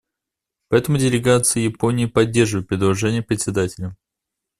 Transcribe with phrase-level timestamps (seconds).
[0.69, 3.95] Поэтому делегация Японии поддерживает предложение Председателя.